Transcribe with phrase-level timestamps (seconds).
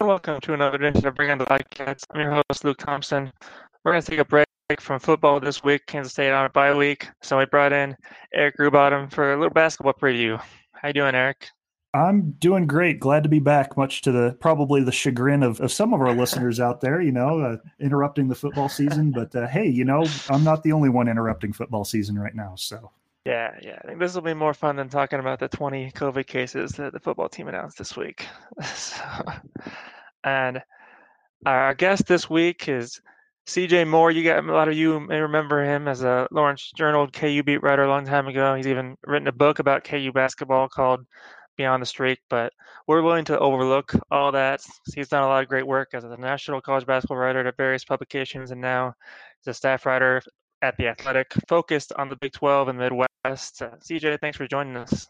[0.00, 2.04] Welcome to another edition of Bring on the Podcast.
[2.12, 3.32] I'm your host, Luke Thompson.
[3.82, 4.46] We're going to take a break
[4.78, 5.86] from football this week.
[5.88, 7.08] Kansas State on a bye week.
[7.20, 7.96] So we brought in
[8.32, 10.40] Eric Rubottom for a little basketball preview.
[10.72, 11.48] How you doing, Eric?
[11.94, 13.00] I'm doing great.
[13.00, 16.12] Glad to be back, much to the probably the chagrin of, of some of our
[16.14, 19.10] listeners out there, you know, uh, interrupting the football season.
[19.10, 22.54] But uh, hey, you know, I'm not the only one interrupting football season right now.
[22.54, 22.92] So
[23.28, 23.78] yeah, yeah.
[23.84, 26.94] I think this will be more fun than talking about the 20 COVID cases that
[26.94, 28.26] the football team announced this week.
[28.74, 29.02] so,
[30.24, 30.62] and
[31.44, 33.02] our guest this week is
[33.46, 34.10] CJ Moore.
[34.10, 37.62] You got a lot of you may remember him as a Lawrence Journal KU beat
[37.62, 38.54] writer a long time ago.
[38.54, 41.04] He's even written a book about KU basketball called
[41.58, 42.20] Beyond the Streak.
[42.30, 42.54] But
[42.86, 44.62] we're willing to overlook all that.
[44.94, 47.84] He's done a lot of great work as a national college basketball writer at various
[47.84, 48.94] publications, and now
[49.40, 50.22] he's a staff writer
[50.62, 53.62] at the Athletic, focused on the Big 12 and Midwest.
[53.62, 55.06] Uh, CJ, thanks for joining us.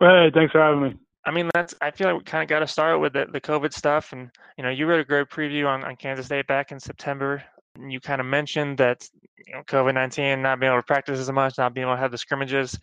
[0.00, 0.94] Hey, thanks for having me.
[1.24, 1.74] I mean, that's.
[1.80, 4.30] I feel like we kind of got to start with the, the COVID stuff, and
[4.56, 7.42] you know, you wrote a great preview on, on Kansas State back in September.
[7.74, 9.06] And you kind of mentioned that
[9.46, 12.00] you know, COVID nineteen, not being able to practice as much, not being able to
[12.00, 12.78] have the scrimmages,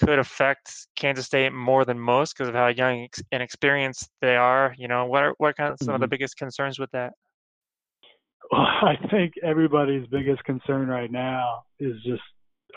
[0.00, 4.74] could affect Kansas State more than most because of how young and experienced they are.
[4.76, 5.94] You know, what are what are kind of some mm-hmm.
[5.94, 6.10] of the mm-hmm.
[6.10, 7.12] biggest concerns with that?
[8.50, 12.22] Well, I think everybody's biggest concern right now is just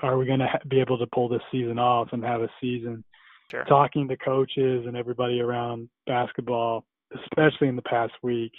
[0.02, 2.50] are we going to ha- be able to pull this season off and have a
[2.62, 3.04] season?
[3.50, 3.64] Sure.
[3.66, 6.84] Talking to coaches and everybody around basketball,
[7.16, 8.52] especially in the past week,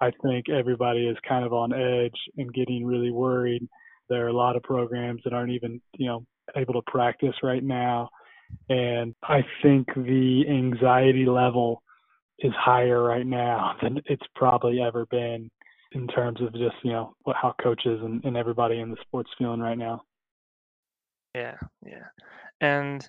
[0.00, 3.68] I think everybody is kind of on edge and getting really worried.
[4.08, 6.24] There are a lot of programs that aren't even, you know,
[6.56, 8.08] able to practice right now.
[8.68, 11.82] And I think the anxiety level
[12.38, 15.50] is higher right now than it's probably ever been
[15.94, 19.30] in terms of just you know what how coaches and, and everybody in the sports
[19.38, 20.02] feeling right now.
[21.34, 22.06] Yeah, yeah,
[22.60, 23.08] and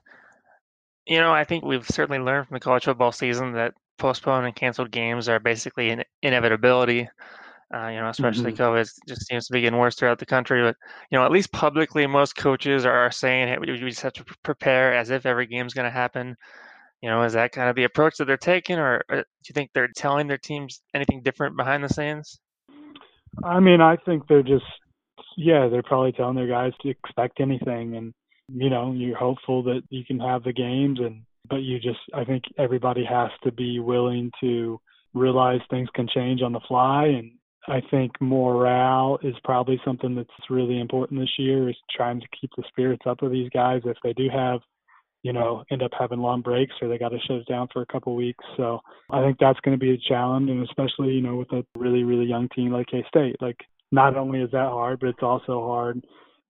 [1.06, 4.56] you know I think we've certainly learned from the college football season that postponed and
[4.56, 7.10] canceled games are basically an inevitability.
[7.74, 8.62] Uh, you know, especially mm-hmm.
[8.62, 10.62] COVID just seems to be getting worse throughout the country.
[10.62, 10.76] But
[11.10, 14.94] you know, at least publicly, most coaches are, saying, "Hey, we just have to prepare
[14.94, 16.36] as if every game's going to happen."
[17.02, 19.54] You know, is that kind of the approach that they're taking, or, or do you
[19.54, 22.40] think they're telling their teams anything different behind the scenes?
[23.44, 24.66] I mean, I think they're just,
[25.38, 28.14] yeah, they're probably telling their guys to expect anything, and
[28.50, 32.24] you know, you're hopeful that you can have the games, and but you just, I
[32.24, 34.80] think everybody has to be willing to
[35.14, 37.32] realize things can change on the fly, and
[37.68, 41.70] I think morale is probably something that's really important this year.
[41.70, 44.60] Is trying to keep the spirits up of these guys if they do have
[45.24, 47.86] you know, end up having long breaks or they got to shut down for a
[47.86, 48.44] couple weeks.
[48.58, 48.80] So
[49.10, 52.04] I think that's going to be a challenge, and especially you know with a really
[52.04, 53.38] really young team like K State.
[53.42, 53.58] Like
[53.92, 56.02] not only is that hard, but it's also hard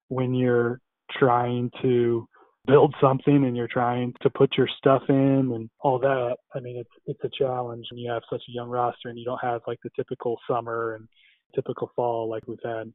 [0.09, 0.79] when you're
[1.17, 2.27] trying to
[2.65, 6.37] build something and you're trying to put your stuff in and all that.
[6.55, 9.25] I mean, it's it's a challenge when you have such a young roster and you
[9.25, 11.07] don't have like the typical summer and
[11.53, 12.91] typical fall like we've had.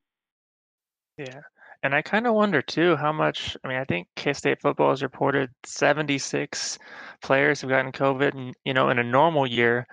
[1.18, 1.40] Yeah.
[1.82, 3.56] And I kind of wonder too how much.
[3.62, 6.78] I mean, I think K State football has reported 76
[7.22, 9.86] players have gotten COVID, and you know, in a normal year,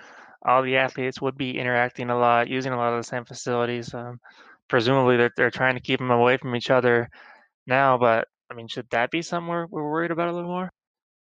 [0.46, 3.94] all the athletes would be interacting a lot, using a lot of the same facilities.
[3.94, 4.20] Um,
[4.68, 7.08] presumably, they're they're trying to keep them away from each other
[7.68, 8.00] now.
[8.00, 10.72] But I mean, should that be somewhere we're worried about a little more?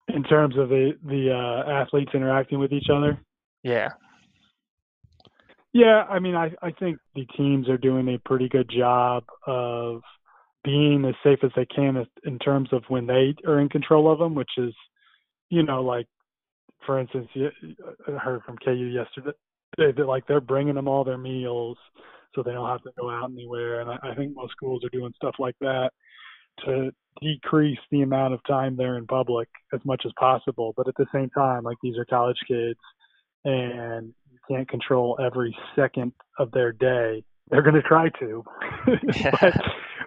[0.09, 3.19] In terms of the the uh, athletes interacting with each other.
[3.63, 3.91] Yeah.
[5.75, 10.03] Yeah, I mean, I I think the teams are doing a pretty good job of
[10.65, 14.19] being as safe as they can in terms of when they are in control of
[14.19, 14.75] them, which is,
[15.51, 16.07] you know, like
[16.87, 19.37] for instance, uh, I heard from KU yesterday
[19.79, 21.79] that like they're bringing them all their meals
[22.35, 24.89] so they don't have to go out anywhere, and I, I think most schools are
[24.91, 25.91] doing stuff like that
[26.65, 26.91] to
[27.21, 30.73] decrease the amount of time they're in public as much as possible.
[30.77, 32.79] But at the same time, like these are college kids,
[33.45, 37.25] and you can't control every second of their day.
[37.51, 38.45] They're going to try to,
[38.87, 39.55] but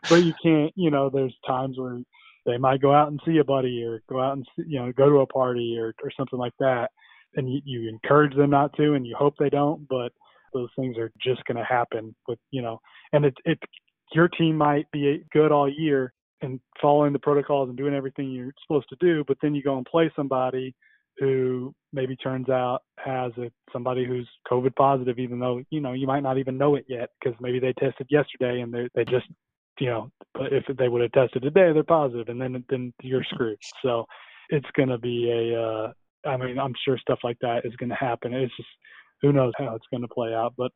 [0.10, 2.00] but you can't, you know, there's times where
[2.46, 4.92] they might go out and see a buddy or go out and see, you know
[4.94, 6.90] go to a party or or something like that,
[7.36, 10.12] and you, you encourage them not to, and you hope they don't, but
[10.54, 12.80] those things are just going to happen with you know,
[13.14, 13.60] and it it
[14.14, 18.54] your team might be good all year and following the protocols and doing everything you're
[18.66, 20.74] supposed to do, but then you go and play somebody
[21.20, 26.08] who maybe turns out has a, somebody who's COVID positive, even though you know you
[26.08, 29.26] might not even know it yet because maybe they tested yesterday and they they just
[29.80, 33.24] you know but if they would have tested today they're positive and then then you're
[33.24, 33.58] screwed.
[33.84, 34.06] So
[34.50, 35.92] it's going to be a uh,
[36.26, 38.34] I mean I'm sure stuff like that is going to happen.
[38.34, 38.70] It's just
[39.22, 40.72] who knows how it's going to play out, but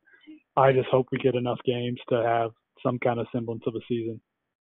[0.56, 2.50] I just hope we get enough games to have
[2.84, 4.20] some kind of semblance of a season.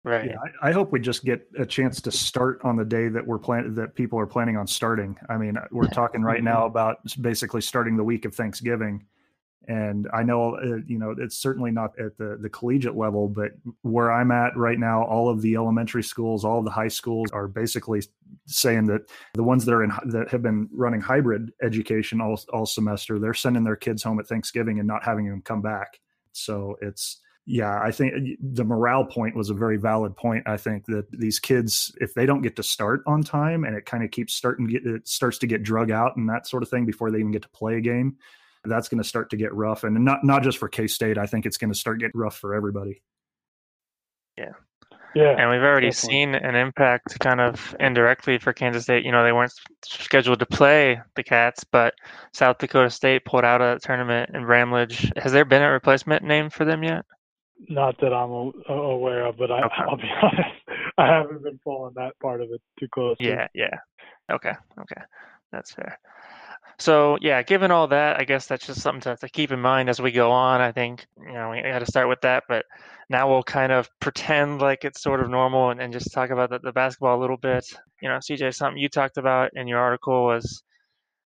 [0.03, 0.29] Right.
[0.29, 3.25] Yeah, I, I, hope we just get a chance to start on the day that
[3.25, 5.17] we're planning that people are planning on starting.
[5.29, 6.67] I mean, we're talking right now mm-hmm.
[6.67, 9.03] about basically starting the week of Thanksgiving,
[9.67, 13.51] and I know uh, you know it's certainly not at the the collegiate level, but
[13.81, 17.31] where I'm at right now, all of the elementary schools, all of the high schools
[17.31, 18.01] are basically
[18.47, 19.01] saying that
[19.33, 23.33] the ones that are in that have been running hybrid education all all semester, they're
[23.33, 25.99] sending their kids home at Thanksgiving and not having them come back.
[26.31, 30.47] So it's yeah, I think uh, the morale point was a very valid point.
[30.47, 33.85] I think that these kids, if they don't get to start on time and it
[33.85, 36.85] kind of keeps starting, it starts to get drug out and that sort of thing
[36.85, 38.17] before they even get to play a game,
[38.67, 39.83] that's going to start to get rough.
[39.83, 42.37] And not not just for K State, I think it's going to start getting rough
[42.37, 43.01] for everybody.
[44.37, 44.51] Yeah.
[45.15, 45.35] Yeah.
[45.39, 46.13] And we've already definitely.
[46.13, 49.05] seen an impact kind of indirectly for Kansas State.
[49.05, 49.53] You know, they weren't
[49.85, 51.93] scheduled to play the Cats, but
[52.33, 55.09] South Dakota State pulled out of a tournament in Bramlage.
[55.15, 57.05] Has there been a replacement name for them yet?
[57.69, 59.75] Not that I'm uh, aware of, but I, okay.
[59.89, 60.49] I'll be honest,
[60.97, 63.27] I haven't been following that part of it too closely.
[63.27, 63.77] Yeah, yeah.
[64.29, 65.01] Okay, okay,
[65.53, 65.97] that's fair.
[66.77, 69.89] So yeah, given all that, I guess that's just something to, to keep in mind
[69.89, 70.61] as we go on.
[70.61, 72.65] I think you know we got to start with that, but
[73.09, 76.49] now we'll kind of pretend like it's sort of normal and, and just talk about
[76.49, 77.65] the, the basketball a little bit.
[78.01, 80.63] You know, CJ, something you talked about in your article was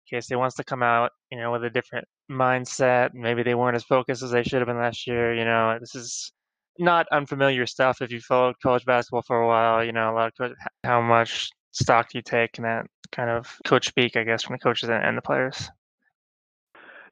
[0.10, 3.13] K-State wants to come out, you know, with a different mindset.
[3.13, 5.34] Maybe they weren't as focused as they should have been last year.
[5.34, 6.31] You know, this is
[6.78, 9.84] not unfamiliar stuff if you followed college basketball for a while.
[9.84, 10.54] You know, a lot of
[10.84, 14.56] how much stock do you take in that kind of coach speak, I guess, from
[14.56, 15.69] the coaches and the players.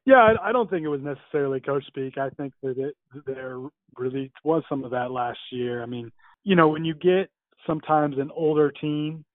[0.06, 2.18] Yeah, I don't think it was necessarily coach speak.
[2.18, 2.96] I think that it,
[3.26, 3.60] there
[3.98, 5.84] really was some of that last year.
[5.84, 6.12] I mean,
[6.44, 7.30] you know, when you get
[7.66, 9.26] sometimes an older team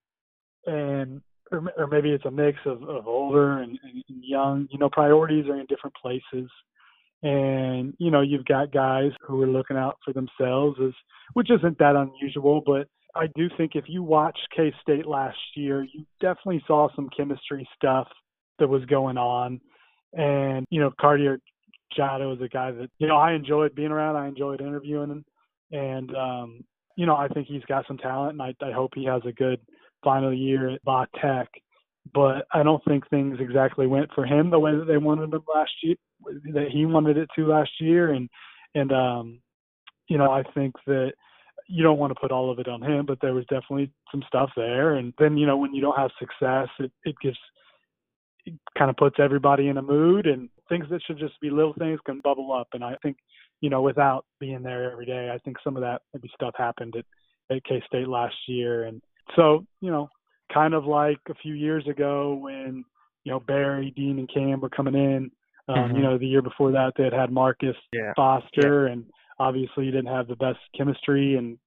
[0.66, 1.20] and
[1.52, 4.66] or, or maybe it's a mix of, of older and, and young.
[4.70, 6.50] You know, priorities are in different places,
[7.22, 10.78] and you know you've got guys who are looking out for themselves,
[11.34, 12.62] which isn't that unusual.
[12.64, 17.10] But I do think if you watched K State last year, you definitely saw some
[17.14, 18.08] chemistry stuff
[18.58, 19.60] that was going on,
[20.14, 21.38] and you know Cartier
[21.96, 24.16] Diarra is a guy that you know I enjoyed being around.
[24.16, 25.24] I enjoyed interviewing him,
[25.72, 26.64] and um,
[26.96, 29.32] you know I think he's got some talent, and I, I hope he has a
[29.32, 29.60] good
[30.02, 31.48] final year at Va Tech.
[32.14, 35.44] But I don't think things exactly went for him the way that they wanted them
[35.54, 35.94] last year,
[36.52, 38.12] that he wanted it to last year.
[38.12, 38.28] And
[38.74, 39.40] and um,
[40.08, 41.12] you know, I think that
[41.72, 44.22] you don't want to put all of it on him, but there was definitely some
[44.26, 44.94] stuff there.
[44.94, 47.38] And then you know, when you don't have success, it it gives
[48.44, 51.74] it kind of puts everybody in a mood and things that should just be little
[51.78, 53.16] things can bubble up and i think
[53.60, 56.92] you know without being there every day i think some of that maybe stuff happened
[56.96, 57.04] at,
[57.54, 59.00] at k state last year and
[59.36, 60.08] so, you know,
[60.52, 62.84] kind of like a few years ago when,
[63.24, 65.30] you know, Barry, Dean, and Cam were coming in.
[65.68, 65.96] Um, mm-hmm.
[65.96, 68.12] You know, the year before that, they had had Marcus yeah.
[68.16, 68.92] Foster, yeah.
[68.92, 69.04] and
[69.38, 71.58] obviously you didn't have the best chemistry, and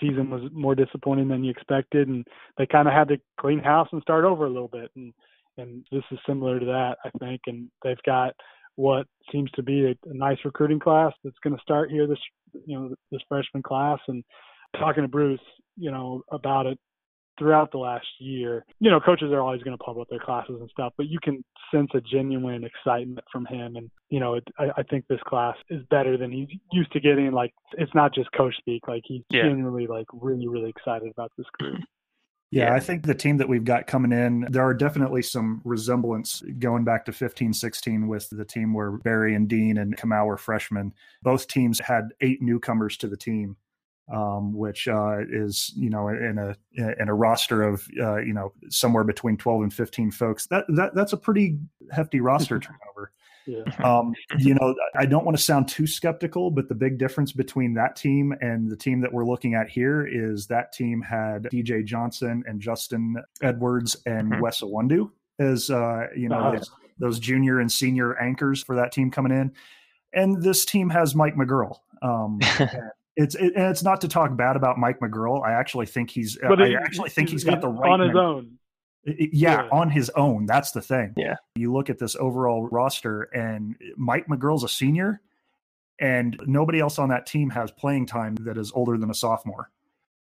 [0.00, 2.26] season was more disappointing than you expected, and
[2.58, 5.12] they kind of had to clean house and start over a little bit, and
[5.56, 8.34] and this is similar to that, I think, and they've got
[8.76, 12.18] what seems to be a, a nice recruiting class that's going to start here this
[12.66, 14.24] you know this freshman class, and
[14.78, 15.40] talking to Bruce,
[15.76, 16.78] you know, about it
[17.38, 18.64] throughout the last year.
[18.80, 21.18] You know, coaches are always going to pump up their classes and stuff, but you
[21.22, 23.76] can sense a genuine excitement from him.
[23.76, 27.00] And, you know, it, I, I think this class is better than he's used to
[27.00, 27.32] getting.
[27.32, 28.86] Like, it's not just coach speak.
[28.88, 29.42] Like, he's yeah.
[29.42, 31.80] genuinely, like, really, really excited about this group.
[32.50, 36.40] Yeah, I think the team that we've got coming in, there are definitely some resemblance
[36.60, 40.36] going back to 15 16 with the team where Barry and Dean and Kamau were
[40.36, 40.94] freshmen.
[41.20, 43.56] Both teams had eight newcomers to the team
[44.12, 46.56] um, which uh, is you know in a
[47.00, 50.94] in a roster of uh, you know somewhere between 12 and 15 folks that that
[50.94, 51.58] that's a pretty
[51.90, 53.12] hefty roster turnover
[53.46, 53.62] yeah.
[53.82, 57.74] um, you know i don't want to sound too skeptical but the big difference between
[57.74, 61.84] that team and the team that we're looking at here is that team had dj
[61.84, 64.42] johnson and justin edwards and mm-hmm.
[64.42, 66.56] wes Iwundu as uh, you know uh-huh.
[66.56, 69.52] those, those junior and senior anchors for that team coming in
[70.12, 72.38] and this team has mike mcguirl um,
[73.16, 75.44] it's it, and it's not to talk bad about Mike McGuirl.
[75.44, 76.38] I actually think he's.
[76.40, 78.58] But I actually think he's got the right on his own.
[79.06, 80.46] Yeah, yeah, on his own.
[80.46, 81.12] That's the thing.
[81.16, 81.36] Yeah.
[81.56, 85.20] You look at this overall roster, and Mike McGuirl's a senior,
[86.00, 89.70] and nobody else on that team has playing time that is older than a sophomore.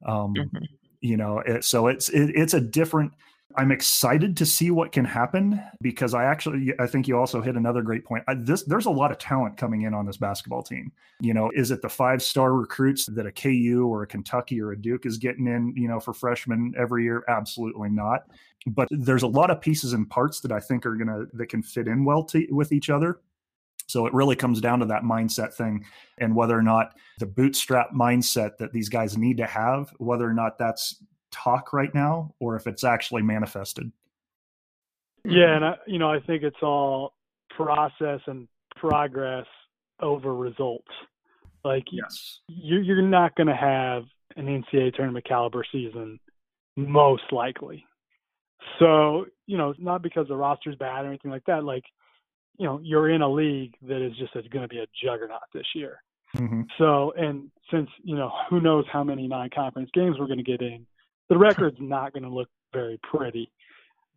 [0.06, 0.64] Um, mm-hmm.
[1.00, 3.12] You know, it, so it's it, it's a different
[3.56, 7.56] I'm excited to see what can happen because I actually I think you also hit
[7.56, 8.22] another great point.
[8.28, 10.92] I, this there's a lot of talent coming in on this basketball team.
[11.20, 14.72] You know, is it the five star recruits that a KU or a Kentucky or
[14.72, 15.72] a Duke is getting in?
[15.76, 17.24] You know, for freshmen every year?
[17.28, 18.24] Absolutely not.
[18.66, 21.62] But there's a lot of pieces and parts that I think are gonna that can
[21.62, 23.20] fit in well to, with each other.
[23.86, 25.84] So it really comes down to that mindset thing
[26.18, 30.34] and whether or not the bootstrap mindset that these guys need to have, whether or
[30.34, 33.90] not that's talk right now or if it's actually manifested.
[35.24, 37.14] Yeah, and I, you know, I think it's all
[37.50, 39.46] process and progress
[40.00, 40.88] over results.
[41.64, 44.04] Like, yes, you're you're not going to have
[44.36, 46.18] an NCAA tournament caliber season,
[46.76, 47.84] most likely.
[48.78, 51.64] So, you know, it's not because the roster's bad or anything like that.
[51.64, 51.84] Like,
[52.58, 55.66] you know, you're in a league that is just going to be a juggernaut this
[55.74, 56.02] year.
[56.36, 56.62] Mm-hmm.
[56.76, 60.44] So, and since, you know, who knows how many non conference games we're going to
[60.44, 60.86] get in,
[61.28, 63.50] the record's not going to look very pretty.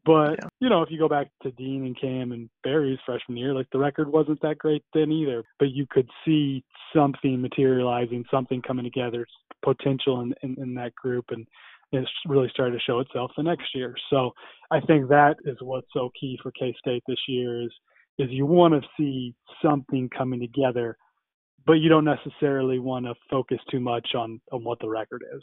[0.03, 0.49] But, yeah.
[0.59, 3.67] you know, if you go back to Dean and Cam and Barry's freshman year, like
[3.71, 5.43] the record wasn't that great then either.
[5.59, 6.63] But you could see
[6.95, 9.27] something materializing, something coming together,
[9.63, 11.25] potential in, in, in that group.
[11.29, 11.45] And
[11.91, 13.93] it's really started to show itself the next year.
[14.09, 14.31] So
[14.71, 17.71] I think that is what's so key for K State this year is
[18.17, 20.97] is you want to see something coming together,
[21.65, 25.41] but you don't necessarily want to focus too much on on what the record is.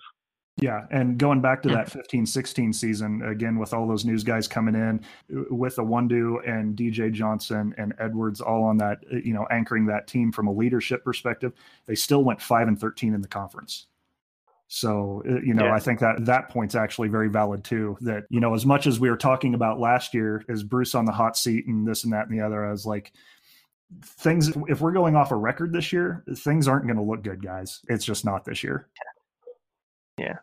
[0.60, 4.74] Yeah, and going back to that 15-16 season again with all those news guys coming
[4.74, 5.04] in
[5.50, 10.32] with Iwundu and DJ Johnson and Edwards all on that you know anchoring that team
[10.32, 11.52] from a leadership perspective,
[11.86, 13.86] they still went 5 and 13 in the conference.
[14.68, 15.74] So, uh, you know, yeah.
[15.74, 17.96] I think that that point's actually very valid too.
[18.02, 21.06] That, you know, as much as we were talking about last year, is Bruce on
[21.06, 23.12] the hot seat and this and that and the other, I was like,
[24.02, 27.42] things, if we're going off a record this year, things aren't going to look good,
[27.42, 27.80] guys.
[27.88, 28.88] It's just not this year.
[30.18, 30.38] Yeah.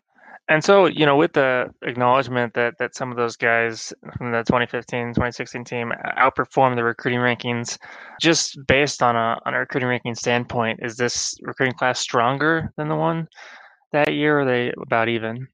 [0.48, 4.44] And so, you know, with the acknowledgement that that some of those guys from the
[4.44, 7.78] 2015, 2016 team outperformed the recruiting rankings,
[8.20, 12.88] just based on a on a recruiting ranking standpoint, is this recruiting class stronger than
[12.88, 13.26] the one
[13.92, 15.48] that year, or are they about even?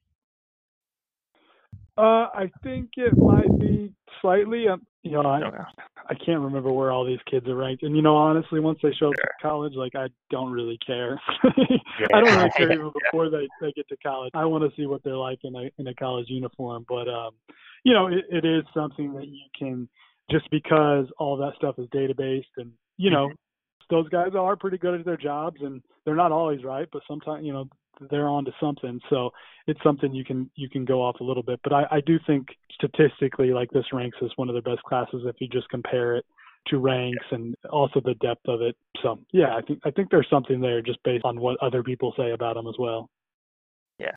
[1.97, 4.69] Uh, I think it might be slightly.
[4.69, 5.41] Um, you know, I.
[6.09, 8.93] I can't remember where all these kids are ranked, and you know, honestly, once they
[8.93, 9.25] show up sure.
[9.25, 11.21] at college, like I don't really care.
[11.59, 12.07] yeah.
[12.13, 14.31] I don't really care even before they they get to college.
[14.35, 17.33] I want to see what they're like in a in a college uniform, but um,
[17.85, 19.89] you know, it, it is something that you can
[20.31, 23.27] just because all that stuff is database and you know.
[23.27, 23.37] Mm-hmm.
[23.91, 26.89] Those guys are pretty good at their jobs, and they're not always right.
[26.91, 27.69] But sometimes, you know,
[28.11, 29.01] they're on to something.
[29.11, 29.31] So
[29.67, 31.61] it's something you can you can go off a little bit.
[31.63, 35.23] But I, I do think statistically, like this ranks as one of the best classes
[35.25, 36.25] if you just compare it
[36.69, 38.77] to ranks and also the depth of it.
[39.03, 42.15] So yeah, I think I think there's something there just based on what other people
[42.17, 43.11] say about them as well.
[43.99, 44.15] Yeah.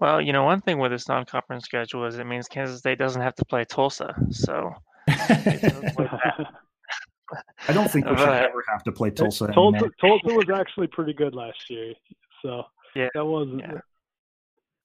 [0.00, 3.22] Well, you know, one thing with this non-conference schedule is it means Kansas State doesn't
[3.22, 4.14] have to play Tulsa.
[4.30, 4.72] So
[5.08, 6.46] I
[7.72, 9.48] don't think we should ever have to play Tulsa.
[9.52, 11.94] Tulsa, Tulsa was actually pretty good last year.
[12.42, 13.60] So yeah, that wasn't.
[13.60, 13.80] Yeah.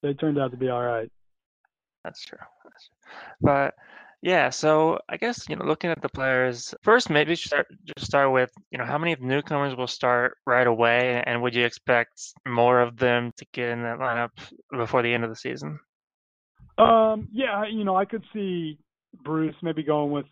[0.03, 1.11] They turned out to be all right.
[2.03, 2.37] That's true.
[2.63, 3.21] That's true.
[3.41, 3.73] But
[4.21, 8.31] yeah, so I guess you know, looking at the players first, maybe start just start
[8.31, 12.81] with you know how many newcomers will start right away, and would you expect more
[12.81, 14.29] of them to get in that lineup
[14.71, 15.79] before the end of the season?
[16.77, 18.77] Um, yeah, you know, I could see
[19.23, 20.25] Bruce maybe going with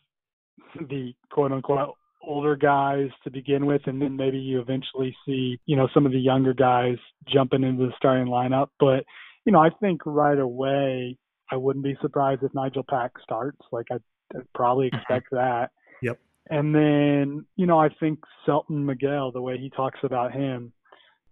[0.89, 5.75] the quote unquote older guys to begin with, and then maybe you eventually see, you
[5.75, 8.69] know, some of the younger guys jumping into the starting lineup.
[8.79, 9.05] But,
[9.45, 11.17] you know, I think right away,
[11.51, 13.59] I wouldn't be surprised if Nigel Pack starts.
[13.71, 14.01] Like, I'd,
[14.35, 14.97] I'd probably mm-hmm.
[14.97, 15.69] expect that.
[16.01, 16.19] Yep.
[16.49, 20.73] And then, you know, I think Selton Miguel, the way he talks about him,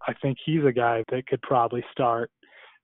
[0.08, 2.32] I think he's a guy that could probably start.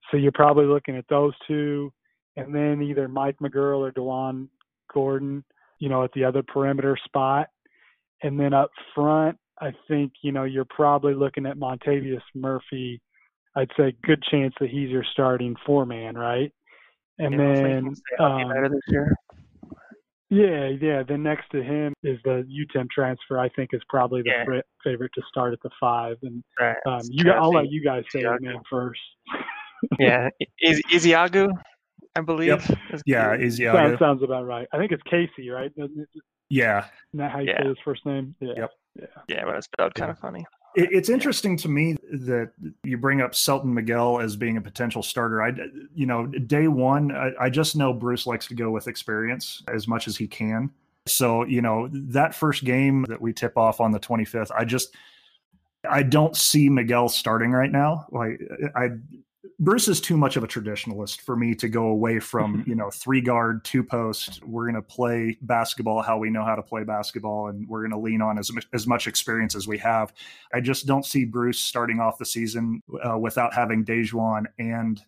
[0.10, 1.92] So you're probably looking at those two,
[2.38, 4.48] and then either Mike McGuirl or DaJuan
[4.94, 5.44] Gordon,
[5.80, 7.48] you know, at the other perimeter spot.
[8.24, 13.02] And then up front, I think, you know, you're probably looking at Montavious Murphy.
[13.56, 16.52] I'd say good chance that he's your starting four man, right?
[17.18, 18.52] And yeah, then um,
[20.30, 21.04] Yeah, yeah.
[21.04, 23.40] Then next to him is the UTEP transfer.
[23.40, 24.62] I think is probably the yeah.
[24.84, 26.18] favorite to start at the five.
[26.22, 26.78] And right.
[26.86, 29.02] um, you, I'll let you guys say his name first.
[30.00, 31.50] yeah, is Ezeagu,
[32.16, 32.48] I believe.
[32.70, 32.80] Yep.
[33.06, 33.74] Yeah, Ezeagu.
[33.74, 34.68] Sounds, sounds about right.
[34.72, 35.72] I think it's Casey, right?
[36.50, 36.86] Yeah.
[37.14, 37.62] Isn't that how you yeah.
[37.62, 38.36] say his first name?
[38.40, 38.54] Yeah.
[38.58, 38.72] Yep.
[38.96, 39.06] Yeah.
[39.28, 40.46] Yeah, but it's spelled kind of funny.
[40.76, 42.52] It, it's interesting to me that
[42.84, 45.42] you bring up Selton Miguel as being a potential starter.
[45.42, 45.54] I,
[45.94, 49.88] you know, day one, I, I just know Bruce likes to go with experience as
[49.88, 50.70] much as he can.
[51.06, 54.96] So, you know, that first game that we tip off on the 25th, I just,
[55.90, 58.06] I don't see Miguel starting right now.
[58.12, 58.40] Like
[58.76, 58.90] I,
[59.58, 62.90] Bruce is too much of a traditionalist for me to go away from, you know,
[62.90, 64.44] three guard, two post.
[64.44, 67.92] We're going to play basketball how we know how to play basketball, and we're going
[67.92, 70.14] to lean on as, as much experience as we have.
[70.54, 75.02] I just don't see Bruce starting off the season uh, without having DaJuan and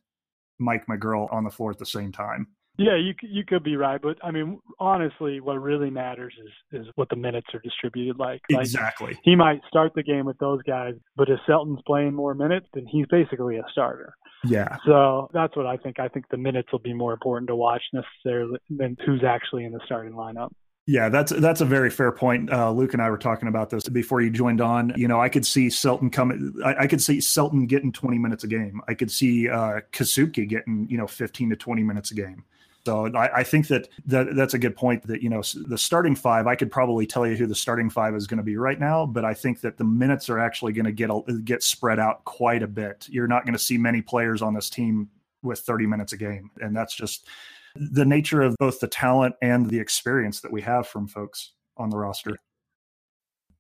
[0.60, 2.48] Mike McGuirl on the floor at the same time.
[2.78, 6.88] Yeah, you you could be right, but I mean, honestly, what really matters is is
[6.96, 8.42] what the minutes are distributed like.
[8.50, 9.20] like exactly.
[9.24, 12.86] He might start the game with those guys, but if Selton's playing more minutes, then
[12.88, 14.16] he's basically a starter.
[14.46, 14.78] Yeah.
[14.86, 16.00] So that's what I think.
[16.00, 19.74] I think the minutes will be more important to watch necessarily than who's actually in
[19.74, 20.50] the starting lineup.
[20.88, 22.52] Yeah, that's that's a very fair point.
[22.52, 24.94] Uh, Luke and I were talking about this before you joined on.
[24.98, 26.54] You know, I could see Selton coming.
[26.66, 28.82] I, I could see Selton getting 20 minutes a game.
[28.88, 32.44] I could see uh, Kasubke getting you know 15 to 20 minutes a game.
[32.86, 35.06] So I, I, think that, that that's a good point.
[35.06, 38.16] That you know the starting five, I could probably tell you who the starting five
[38.16, 40.86] is going to be right now, but I think that the minutes are actually going
[40.86, 41.10] to get
[41.46, 43.08] get spread out quite a bit.
[43.10, 45.10] You're not going to see many players on this team
[45.44, 47.28] with 30 minutes a game, and that's just
[47.76, 51.90] the nature of both the talent and the experience that we have from folks on
[51.90, 52.38] the roster.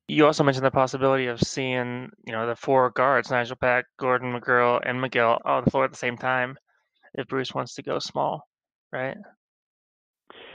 [0.07, 4.33] You also mentioned the possibility of seeing, you know, the four guards, Nigel Pack, Gordon
[4.33, 6.57] McGuirl, and Miguel on the floor at the same time
[7.13, 8.45] if Bruce wants to go small
[8.91, 9.17] right?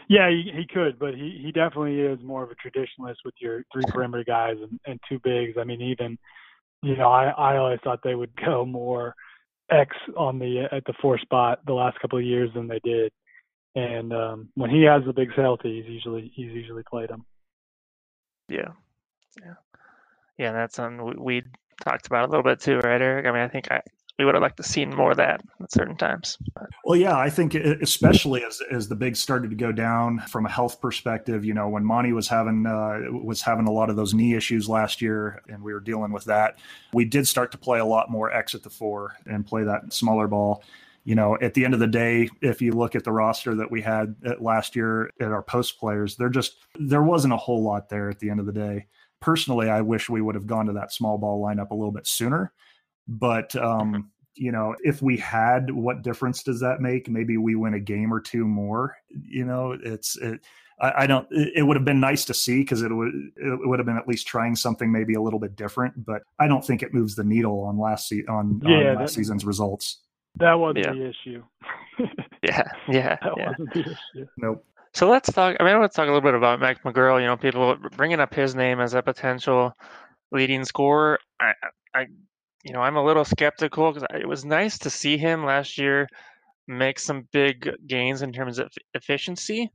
[0.08, 3.64] Yeah, he, he could, but he, he definitely is more of a traditionalist with your
[3.72, 5.56] three perimeter guys and, and two bigs.
[5.58, 6.16] I mean, even
[6.82, 9.14] you know, I, I always thought they would go more
[9.70, 13.12] X on the at the four spot the last couple of years than they did.
[13.74, 17.26] And um, when he has the bigs healthy, he's usually he's usually played them.
[18.48, 18.70] Yeah,
[19.42, 19.54] yeah,
[20.38, 20.52] yeah.
[20.52, 21.42] That's something we, we
[21.82, 23.26] talked about a little bit too, right, Eric?
[23.26, 23.82] I mean, I think I,
[24.18, 26.38] we would have liked to seen more of that at certain times.
[26.54, 26.70] But.
[26.84, 30.50] Well, yeah, I think especially as as the bigs started to go down from a
[30.50, 34.14] health perspective, you know, when Monty was having uh, was having a lot of those
[34.14, 36.58] knee issues last year, and we were dealing with that,
[36.92, 39.92] we did start to play a lot more X at the four and play that
[39.92, 40.62] smaller ball.
[41.04, 43.70] You know, at the end of the day, if you look at the roster that
[43.70, 47.88] we had last year at our post players, there just there wasn't a whole lot
[47.88, 48.86] there at the end of the day.
[49.20, 52.06] Personally, I wish we would have gone to that small ball lineup a little bit
[52.06, 52.52] sooner
[53.08, 57.08] but um, you know, if we had, what difference does that make?
[57.08, 58.96] Maybe we win a game or two more.
[59.08, 60.40] You know, it's it.
[60.80, 61.26] I, I don't.
[61.30, 63.96] It, it, would have been nice to see because it would it would have been
[63.96, 66.04] at least trying something maybe a little bit different.
[66.04, 68.98] But I don't think it moves the needle on last se- on, yeah, on last
[68.98, 70.00] that, season's results.
[70.36, 70.92] That wasn't yeah.
[70.92, 71.42] the issue.
[72.42, 73.48] yeah, yeah, that yeah.
[73.48, 74.26] wasn't the issue.
[74.36, 74.64] Nope.
[74.92, 75.56] So let's talk.
[75.60, 77.20] I mean, I want to talk a little bit about Mike McGuirl.
[77.20, 79.72] You know, people bringing up his name as a potential
[80.32, 81.18] leading scorer.
[81.40, 81.52] I,
[81.94, 82.06] I
[82.66, 86.08] you know, I'm a little skeptical because it was nice to see him last year
[86.68, 89.70] make some big gains in terms of efficiency,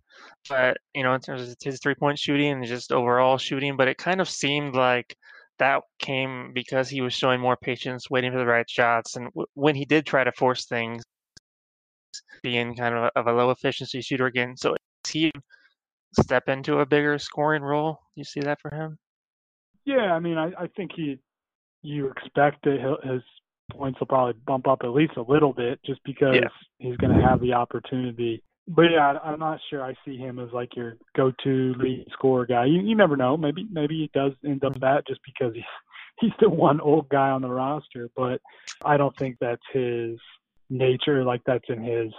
[0.49, 3.87] but you know, in terms of his three point shooting and just overall shooting, but
[3.87, 5.15] it kind of seemed like
[5.59, 9.47] that came because he was showing more patience, waiting for the right shots, and w-
[9.53, 11.03] when he did try to force things,
[12.43, 14.57] being kind of a, of a low efficiency shooter again.
[14.57, 14.75] So,
[15.07, 15.31] he
[16.19, 17.99] step into a bigger scoring role?
[18.15, 18.97] You see that for him?
[19.85, 21.19] Yeah, I mean, I, I think he
[21.81, 23.21] you expect that his
[23.71, 26.47] points will probably bump up at least a little bit just because yeah.
[26.77, 28.43] he's going to have the opportunity.
[28.67, 32.65] But yeah, I'm not sure I see him as like your go-to lead scorer guy.
[32.65, 33.35] You, you never know.
[33.35, 35.63] Maybe maybe he does end up that just because he's
[36.19, 38.09] he's the one old guy on the roster.
[38.15, 38.39] But
[38.85, 40.19] I don't think that's his
[40.69, 41.23] nature.
[41.23, 42.13] Like that's in his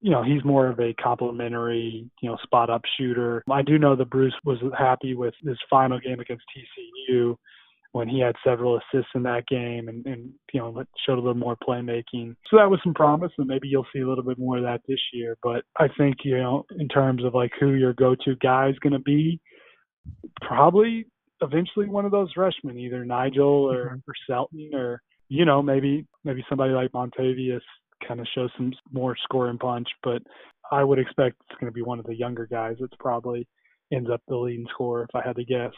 [0.00, 3.44] you know, he's more of a complimentary, you know, spot up shooter.
[3.48, 7.36] I do know that Bruce was happy with his final game against TCU
[7.92, 11.34] when he had several assists in that game and, and you know showed a little
[11.34, 12.34] more playmaking.
[12.50, 14.80] So that was some promise, and maybe you'll see a little bit more of that
[14.88, 15.36] this year.
[15.42, 18.94] But I think you know in terms of like who your go-to guy is going
[18.94, 19.40] to be,
[20.40, 21.06] probably
[21.42, 24.10] eventually one of those freshmen, either Nigel or, mm-hmm.
[24.10, 27.60] or Selton, or you know maybe maybe somebody like Montavious
[28.06, 29.88] kind of shows some more scoring punch.
[30.02, 30.22] But
[30.70, 33.46] I would expect it's going to be one of the younger guys that's probably
[33.92, 35.72] ends up the leading scorer if I had to guess.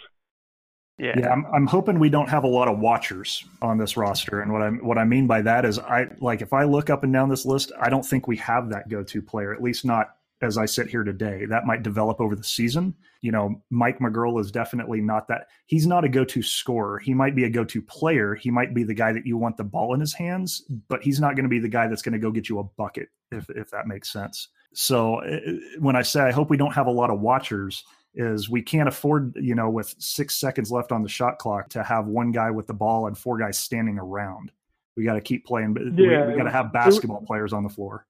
[0.99, 4.41] Yeah, yeah I'm, I'm hoping we don't have a lot of watchers on this roster,
[4.41, 7.03] and what I what I mean by that is I like if I look up
[7.03, 9.85] and down this list, I don't think we have that go to player, at least
[9.85, 11.47] not as I sit here today.
[11.47, 12.95] That might develop over the season.
[13.23, 15.49] You know, Mike McGuirl is definitely not that.
[15.67, 16.99] He's not a go to scorer.
[16.99, 18.35] He might be a go to player.
[18.35, 21.21] He might be the guy that you want the ball in his hands, but he's
[21.21, 23.49] not going to be the guy that's going to go get you a bucket, if
[23.51, 24.49] if that makes sense.
[24.75, 27.85] So eh, eh, when I say I hope we don't have a lot of watchers
[28.15, 31.83] is we can't afford, you know, with six seconds left on the shot clock to
[31.83, 34.53] have one guy with the ball and four guys standing around.
[34.97, 35.77] We got to keep playing.
[35.97, 38.07] Yeah, we, we got to have basketball it, players on the floor.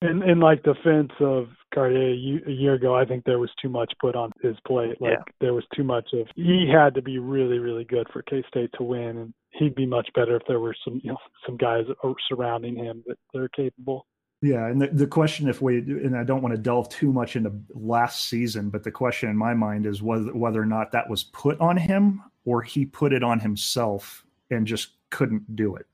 [0.00, 2.12] In, in like defense of Cartier
[2.46, 5.00] a year ago, I think there was too much put on his plate.
[5.00, 5.22] Like yeah.
[5.40, 8.70] there was too much of he had to be really, really good for K State
[8.78, 11.84] to win, and he'd be much better if there were some you know some guys
[12.28, 14.06] surrounding him that they're capable.
[14.42, 17.36] Yeah, and the, the question, if we, and I don't want to delve too much
[17.36, 21.08] into last season, but the question in my mind is whether whether or not that
[21.08, 25.86] was put on him or he put it on himself and just couldn't do it.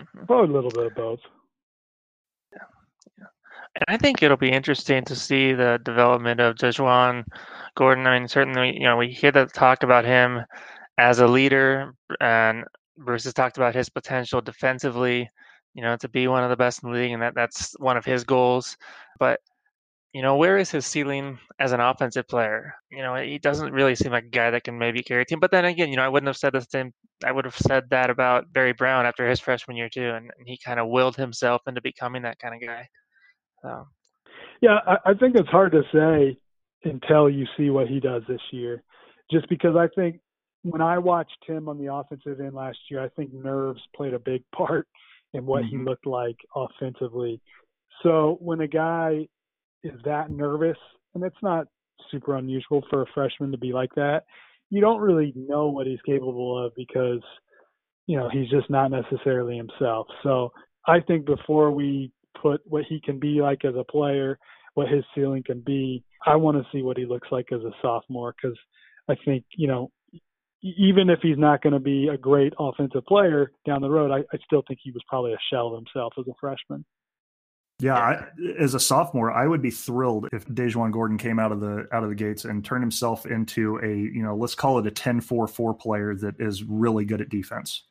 [0.00, 0.24] Mm-hmm.
[0.24, 1.20] Probably a little bit of both.
[2.50, 2.60] Yeah,
[3.18, 3.26] yeah.
[3.76, 7.24] And I think it'll be interesting to see the development of DaJuan
[7.76, 8.06] Gordon.
[8.06, 10.40] I mean, certainly, you know, we hear the talk about him
[10.96, 12.64] as a leader, and
[12.96, 15.28] Bruce has talked about his potential defensively
[15.74, 17.96] you know, to be one of the best in the league, and that that's one
[17.96, 18.76] of his goals.
[19.18, 19.40] But
[20.14, 22.72] you know, where is his ceiling as an offensive player?
[22.90, 25.40] You know, he doesn't really seem like a guy that can maybe carry a team.
[25.40, 26.92] But then again, you know, I wouldn't have said the same.
[27.24, 30.46] I would have said that about Barry Brown after his freshman year too, and, and
[30.46, 32.86] he kind of willed himself into becoming that kind of guy.
[33.62, 33.86] So,
[34.60, 36.38] yeah, I, I think it's hard to say
[36.84, 38.84] until you see what he does this year,
[39.32, 40.20] just because I think
[40.62, 44.18] when I watched him on the offensive end last year, I think nerves played a
[44.20, 44.86] big part
[45.34, 45.78] and what mm-hmm.
[45.78, 47.40] he looked like offensively.
[48.02, 49.28] So when a guy
[49.82, 50.78] is that nervous,
[51.14, 51.66] and it's not
[52.10, 54.22] super unusual for a freshman to be like that,
[54.70, 57.22] you don't really know what he's capable of because,
[58.06, 60.06] you know, he's just not necessarily himself.
[60.22, 60.52] So
[60.86, 64.38] I think before we put what he can be like as a player,
[64.74, 67.70] what his ceiling can be, I want to see what he looks like as a
[67.80, 68.58] sophomore because
[69.08, 69.90] I think, you know,
[70.64, 74.20] even if he's not going to be a great offensive player down the road, I,
[74.34, 76.86] I, still think he was probably a shell of himself as a freshman.
[77.80, 78.26] Yeah, I,
[78.58, 82.02] as a sophomore, I would be thrilled if DaJuan Gordon came out of the out
[82.02, 85.78] of the gates and turned himself into a you know let's call it a 10-4-4
[85.78, 87.82] player that is really good at defense.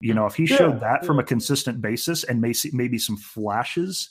[0.00, 1.06] You know, if he showed yeah, that yeah.
[1.06, 4.10] from a consistent basis and maybe maybe some flashes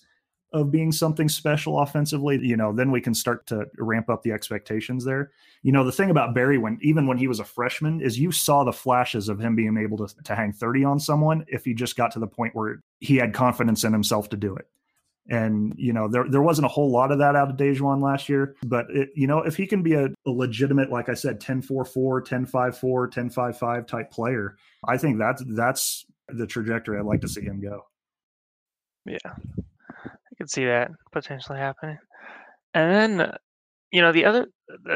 [0.54, 4.32] of being something special offensively, you know, then we can start to ramp up the
[4.32, 5.32] expectations there.
[5.62, 8.32] You know, the thing about Barry when even when he was a freshman is you
[8.32, 11.74] saw the flashes of him being able to to hang 30 on someone if he
[11.74, 14.68] just got to the point where he had confidence in himself to do it.
[15.30, 18.30] And you know, there there wasn't a whole lot of that out of DaJuan last
[18.30, 21.42] year, but it, you know, if he can be a, a legitimate like I said
[21.42, 24.56] 10-4-4, 10-5-4, 10-5-5 type player,
[24.88, 27.86] I think that's that's the trajectory I'd like to see him go.
[29.06, 29.34] Yeah
[30.38, 31.98] could see that potentially happening.
[32.74, 33.38] And then, uh,
[33.92, 34.48] you know, the other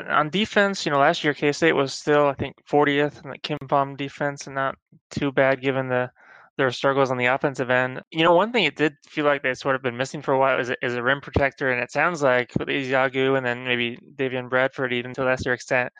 [0.09, 3.39] on defense, you know, last year K State was still, I think, 40th in the
[3.39, 4.75] KenPom defense, and not
[5.09, 6.11] too bad given the
[6.57, 8.01] their struggles on the offensive end.
[8.11, 10.39] You know, one thing it did feel like they'd sort of been missing for a
[10.39, 13.63] while is a, is a rim protector, and it sounds like with Ezeagu and then
[13.63, 15.91] maybe Davion Bradford, even to a lesser extent,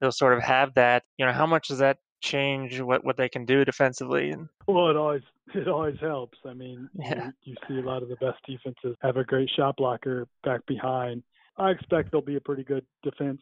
[0.00, 1.04] they'll sort of have that.
[1.18, 4.88] You know, how much does that change what what they can do defensively and well
[4.88, 5.22] it always
[5.54, 6.38] it always helps.
[6.46, 7.30] I mean yeah.
[7.44, 10.64] you, you see a lot of the best defenses have a great shot blocker back
[10.66, 11.22] behind.
[11.58, 13.40] I expect they'll be a pretty good defense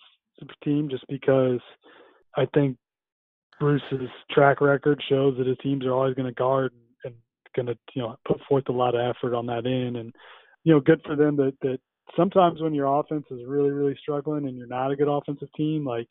[0.64, 1.60] team just because
[2.34, 2.74] i think
[3.60, 6.72] bruce's track record shows that his teams are always going to guard
[7.04, 7.14] and
[7.54, 9.96] going to you know put forth a lot of effort on that end.
[9.96, 10.14] And
[10.64, 11.78] you know good for them that that
[12.16, 15.84] sometimes when your offense is really really struggling and you're not a good offensive team
[15.84, 16.08] like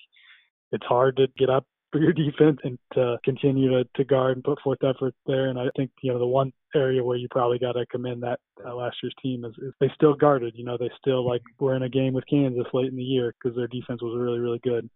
[0.72, 4.44] it's hard to get up for your defense and to continue to, to guard and
[4.44, 5.50] put forth effort there.
[5.50, 8.40] And I think, you know, the one area where you probably got to commend that,
[8.66, 10.54] uh, last year's team is, is, they still guarded.
[10.56, 13.34] You know, they still like were in a game with Kansas late in the year
[13.42, 14.90] because their defense was really, really good.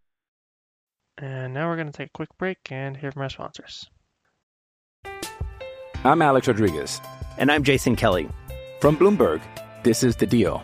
[1.18, 3.88] And now we're going to take a quick break and hear from our sponsors.
[6.04, 7.00] I'm Alex Rodriguez.
[7.38, 8.28] And I'm Jason Kelly.
[8.80, 9.40] From Bloomberg,
[9.82, 10.62] this is The Deal.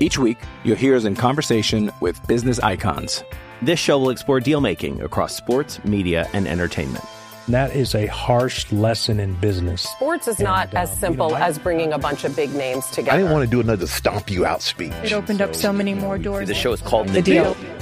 [0.00, 3.22] Each week, you'll hear us in conversation with business icons.
[3.64, 7.02] This show will explore deal making across sports, media, and entertainment.
[7.48, 9.84] That is a harsh lesson in business.
[9.84, 12.52] Sports is and, not as uh, simple you know, as bringing a bunch of big
[12.54, 13.12] names together.
[13.12, 14.92] I didn't want to do another stomp you out speech.
[15.02, 16.46] It opened so, up so many more doors.
[16.46, 17.54] The show is called The, the deal.
[17.54, 17.76] deal.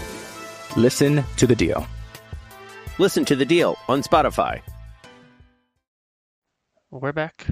[0.76, 1.84] Listen to the deal.
[2.98, 4.60] Listen to the deal on Spotify.
[6.92, 7.44] We're back.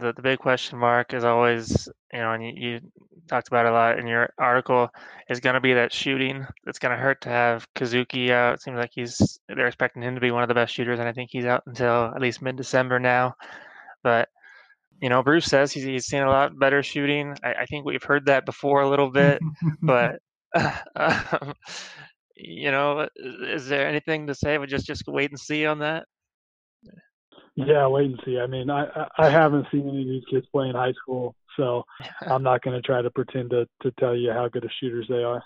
[0.00, 2.80] The, the big question mark is always, you know, and you, you
[3.28, 4.88] talked about a lot in your article,
[5.28, 6.46] is going to be that shooting.
[6.66, 8.54] It's going to hurt to have Kasubke out.
[8.54, 11.08] It seems like he's they're expecting him to be one of the best shooters, and
[11.08, 13.34] I think he's out until at least mid-December now.
[14.02, 14.28] But
[15.00, 17.36] you know, Bruce says he's, he's seen a lot better shooting.
[17.42, 19.40] I, I think we've heard that before a little bit,
[19.82, 20.18] but
[20.96, 21.54] um,
[22.36, 24.58] you know, is there anything to say?
[24.58, 26.04] We just just wait and see on that.
[27.56, 28.38] Yeah, wait and see.
[28.38, 28.86] I mean, I
[29.18, 31.84] I haven't seen any of these kids play in high school, so
[32.26, 35.06] I'm not going to try to pretend to to tell you how good of shooters
[35.08, 35.42] they are.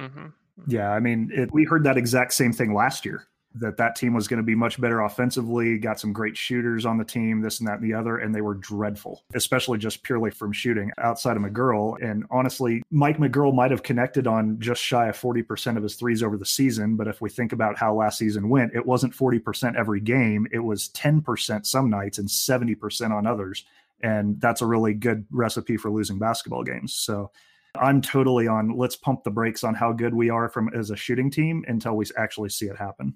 [0.00, 0.26] Mm-hmm.
[0.66, 3.26] Yeah, I mean, it, we heard that exact same thing last year.
[3.54, 6.98] that that team was going to be much better offensively, got some great shooters on
[6.98, 10.30] the team, this and that and the other, and they were dreadful, especially just purely
[10.30, 12.00] from shooting outside of McGuirl.
[12.02, 16.22] And honestly, Mike McGuirl might have connected on just shy of 40% of his threes
[16.22, 16.96] over the season.
[16.96, 20.60] But if we think about how last season went, it wasn't 40% every game, it
[20.60, 23.64] was 10% some nights and 70% on others.
[24.02, 26.94] And that's a really good recipe for losing basketball games.
[26.94, 27.30] So
[27.78, 30.96] I'm totally on let's pump the brakes on how good we are from as a
[30.96, 33.14] shooting team until we actually see it happen.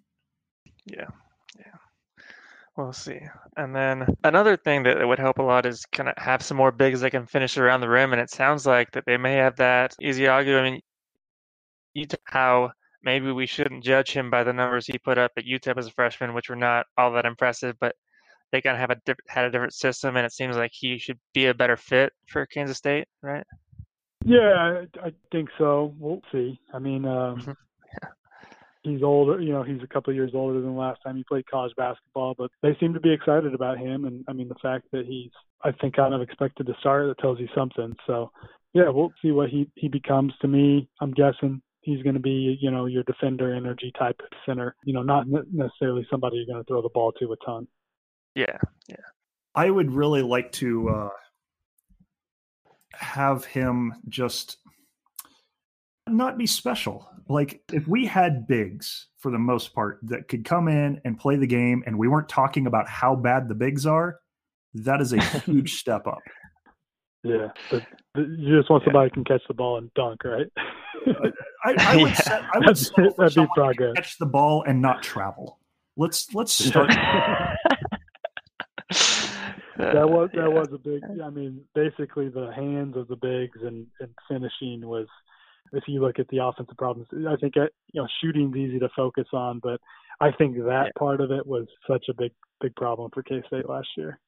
[0.86, 1.08] Yeah.
[1.58, 2.24] Yeah.
[2.76, 3.20] We'll see.
[3.56, 6.72] And then another thing that would help a lot is kind of have some more
[6.72, 8.12] bigs that can finish around the rim.
[8.12, 9.94] And it sounds like that they may have that.
[10.00, 10.12] I
[10.62, 10.80] mean,
[11.94, 12.72] you how
[13.04, 15.92] maybe we shouldn't judge him by the numbers he put up at UTEP as a
[15.92, 17.94] freshman, which were not all that impressive, but
[18.54, 20.98] they kind of have a diff- had a different system, and it seems like he
[20.98, 23.44] should be a better fit for Kansas State, right?
[24.24, 25.94] Yeah, I, I think so.
[25.98, 26.58] We'll see.
[26.72, 27.52] I mean, um, mm-hmm
[28.84, 29.40] he's older.
[29.40, 32.34] You know, he's a couple of years older than last time he played college basketball.
[32.38, 35.30] But they seem to be excited about him, and I mean, the fact that he's,
[35.64, 37.96] I think, kind of expected to start that tells you something.
[38.06, 38.30] So,
[38.74, 40.32] yeah, we'll see what he he becomes.
[40.42, 44.76] To me, I'm guessing he's going to be, you know, your defender, energy type center.
[44.84, 47.66] You know, not necessarily somebody you're going to throw the ball to a ton.
[48.34, 48.96] Yeah, yeah.
[49.54, 51.08] I would really like to uh,
[52.94, 54.58] have him just
[56.08, 57.08] not be special.
[57.28, 61.36] Like if we had bigs for the most part that could come in and play
[61.36, 64.18] the game and we weren't talking about how bad the bigs are,
[64.74, 66.20] that is a huge step up.
[67.22, 67.82] Yeah, but
[68.16, 69.14] you just want somebody yeah.
[69.14, 70.46] can catch the ball and dunk, right?
[71.64, 72.14] I, I, would, yeah.
[72.14, 73.94] set, I would that'd, that'd be progress.
[73.96, 75.58] Catch the ball and not travel.
[75.96, 76.90] Let's let's start.
[79.78, 81.02] that was that was a big.
[81.22, 85.06] I mean, basically the hands of the bigs and, and finishing was
[85.72, 87.08] if you look at the offensive problems.
[87.28, 89.80] I think uh, you know shooting's easy to focus on, but
[90.20, 90.98] I think that yeah.
[90.98, 94.18] part of it was such a big big problem for K State last year.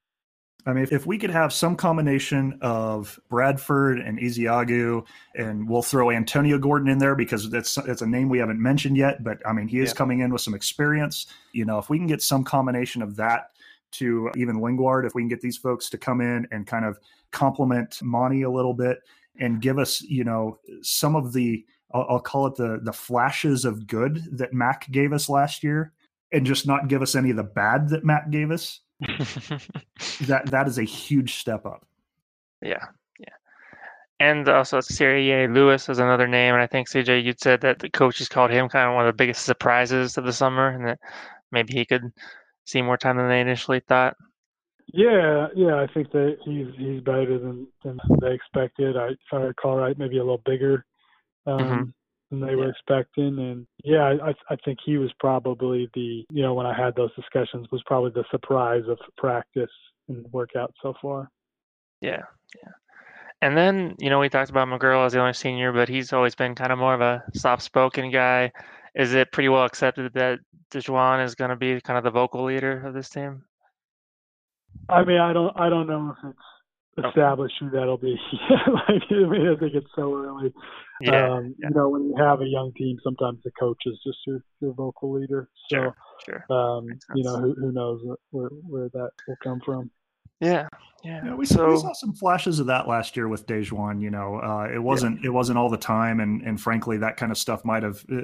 [0.65, 6.11] I mean, if we could have some combination of Bradford and Ezeagu, and we'll throw
[6.11, 9.23] Antonio Gordon in there because that's that's a name we haven't mentioned yet.
[9.23, 9.95] But I mean, he is yeah.
[9.95, 11.27] coming in with some experience.
[11.53, 13.51] You know, if we can get some combination of that
[13.93, 16.99] to even Linguard, if we can get these folks to come in and kind of
[17.31, 18.99] complement Monty a little bit,
[19.39, 23.65] and give us, you know, some of the I'll, I'll call it the the flashes
[23.65, 25.93] of good that Mac gave us last year,
[26.31, 28.81] and just not give us any of the bad that Mac gave us.
[30.21, 31.85] that that is a huge step up.
[32.61, 32.85] Yeah,
[33.19, 33.27] yeah.
[34.19, 37.89] And also Seryee Lewis is another name, and I think CJ, you said that the
[37.89, 40.99] coaches called him kind of one of the biggest surprises of the summer, and that
[41.51, 42.11] maybe he could
[42.67, 44.15] see more time than they initially thought.
[44.93, 48.95] Yeah, yeah, I think that he's he's better than than they expected.
[48.95, 50.85] I, if I recall right, maybe a little bigger
[51.45, 51.83] um, mm-hmm.
[52.29, 52.55] than they yeah.
[52.55, 56.77] were expecting, and yeah, I I think he was probably the you know when I
[56.77, 59.71] had those discussions was probably the surprise of practice
[60.07, 61.29] and workout so far.
[61.99, 62.23] Yeah,
[62.55, 62.71] yeah.
[63.41, 66.35] And then you know we talked about McGuirl as the only senior, but he's always
[66.35, 68.53] been kind of more of a soft-spoken guy.
[68.97, 70.39] Is it pretty well accepted that
[70.71, 73.43] DaJuan is going to be kind of the vocal leader of this team?
[74.89, 76.29] I mean, I don't, I don't know if
[76.97, 78.17] it's established who that'll be.
[78.67, 80.51] like, I mean, I think it's so early.
[80.99, 83.99] Yeah, um, yeah, You know, when you have a young team, sometimes the coach is
[84.03, 85.47] just your, your vocal leader.
[85.69, 86.55] So, sure, sure.
[86.55, 89.91] Um, you know, who, who knows where where that will come from.
[90.39, 90.67] Yeah,
[91.03, 91.21] yeah.
[91.23, 94.01] yeah we, so, we saw some flashes of that last year with DaJuan.
[94.01, 95.27] You know, uh, it wasn't yeah.
[95.27, 98.23] it wasn't all the time, and and frankly, that kind of stuff might have uh,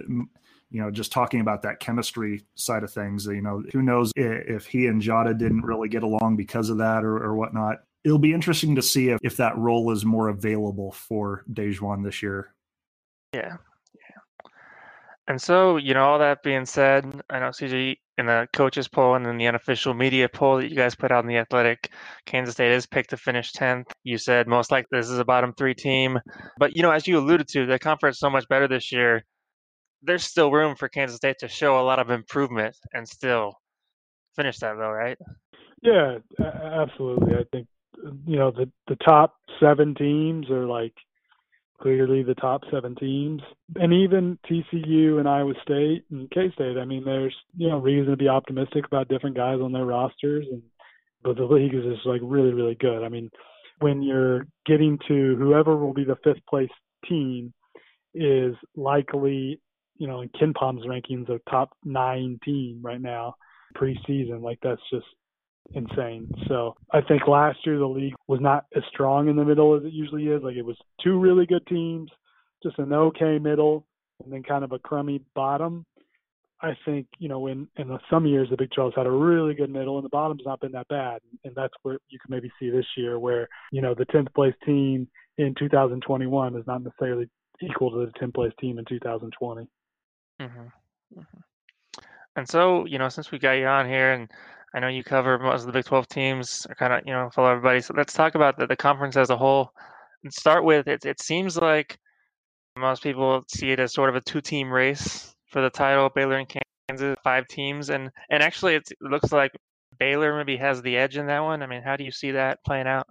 [0.74, 4.66] you know, just talking about that chemistry side of things, you know, who knows if
[4.66, 7.84] he and Jada didn't really get along because of that or, or whatnot.
[8.04, 12.24] It'll be interesting to see if, if that role is more available for DaJuan this
[12.24, 12.56] year.
[13.36, 13.58] Yeah.
[13.94, 14.50] Yeah.
[15.28, 19.14] And so, you know, all that being said, I know CJ in the coaches poll
[19.14, 21.92] and then the unofficial media poll that you guys put out in the athletic,
[22.26, 23.92] Kansas State is picked to finish 10th.
[24.04, 26.20] You said most likely this is a bottom three team.
[26.58, 29.24] But, you know, as you alluded to, the conference so much better this year
[30.04, 33.54] there's still room for Kansas State to show a lot of improvement and still
[34.36, 35.18] finish that though, right?
[35.82, 37.36] Yeah, absolutely.
[37.36, 37.68] I think
[38.26, 40.94] you know the the top seven teams are like
[41.82, 43.42] clearly the top seven teams,
[43.76, 46.78] and even TCU and Iowa State and K State.
[46.78, 50.46] I mean, there's you know reason to be optimistic about different guys on their rosters,
[50.52, 50.62] and
[51.24, 53.04] but the league is just like really really good.
[53.04, 53.30] I mean,
[53.80, 56.70] when you're getting to whoever will be the fifth place
[57.08, 57.54] team
[58.14, 59.60] is likely
[59.98, 63.36] you know, in KenPom's rankings, a top nine team right now
[63.76, 64.42] preseason.
[64.42, 65.06] Like that's just
[65.74, 66.30] insane.
[66.48, 69.84] So I think last year the league was not as strong in the middle as
[69.84, 70.44] it usually is.
[70.44, 72.10] Like it was two really good teams,
[72.62, 73.86] just an okay middle,
[74.24, 75.86] and then kind of a crummy bottom.
[76.62, 79.70] I think you know in in some years the Big 12's had a really good
[79.70, 82.70] middle and the bottom's not been that bad, and that's where you can maybe see
[82.70, 87.30] this year where you know the 10th place team in 2021 is not necessarily
[87.62, 89.68] equal to the 10th place team in 2020.
[90.42, 91.20] Mm-hmm.
[92.36, 94.30] And so you know since we got you on here and
[94.74, 97.30] I know you cover most of the Big 12 teams, I kind of you know
[97.34, 97.82] follow everybody.
[97.82, 99.72] So let's talk about the, the conference as a whole.
[100.24, 101.06] And start with it.
[101.06, 101.98] It seems like
[102.78, 106.10] most people see it as sort of a two-team race for the title.
[106.10, 106.52] Baylor and
[106.90, 109.52] Kansas, five teams, and and actually it looks like
[110.00, 111.62] Baylor maybe has the edge in that one.
[111.62, 113.08] I mean, how do you see that playing out?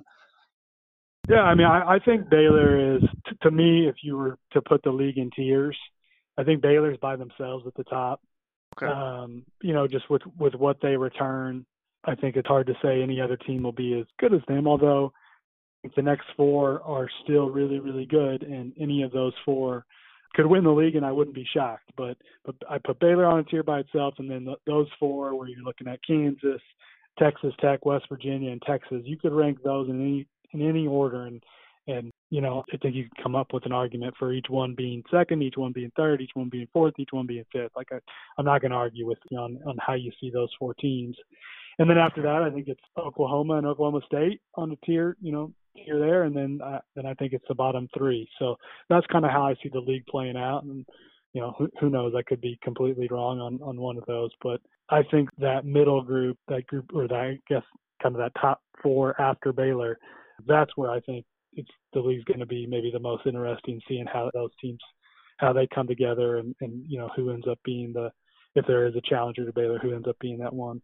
[1.28, 3.86] Yeah, I mean, I, I think Baylor is t- to me.
[3.86, 5.78] If you were to put the league in tiers,
[6.38, 8.20] I think Baylor's by themselves at the top.
[8.76, 8.90] Okay.
[8.90, 11.66] Um, you know, just with with what they return,
[12.04, 14.66] I think it's hard to say any other team will be as good as them.
[14.66, 15.12] Although
[15.96, 19.84] the next four are still really, really good, and any of those four
[20.34, 21.90] could win the league, and I wouldn't be shocked.
[21.96, 25.48] But but I put Baylor on a tier by itself, and then those four, where
[25.48, 26.62] you're looking at Kansas,
[27.18, 31.26] Texas Tech, West Virginia, and Texas, you could rank those in any in any order,
[31.26, 31.42] and
[31.86, 34.74] and you know I think you can come up with an argument for each one
[34.74, 37.72] being second, each one being third, each one being fourth, each one being fifth.
[37.76, 37.98] Like I,
[38.38, 41.14] I'm not going to argue with you on on how you see those four teams.
[41.78, 45.30] And then after that, I think it's Oklahoma and Oklahoma State on the tier, you
[45.30, 48.26] know, tier there, and then uh, then I think it's the bottom three.
[48.38, 48.56] So
[48.88, 50.64] that's kind of how I see the league playing out.
[50.64, 50.86] And
[51.34, 52.14] you know, who, who knows?
[52.16, 56.02] I could be completely wrong on on one of those, but I think that middle
[56.02, 57.64] group, that group, or that I guess
[58.02, 59.98] kind of that top four after Baylor,
[60.46, 64.06] that's where I think it's the league's going to be maybe the most interesting, seeing
[64.06, 64.80] how those teams
[65.38, 68.10] how they come together and and you know who ends up being the
[68.54, 70.80] if there is a challenger to Baylor, who ends up being that one.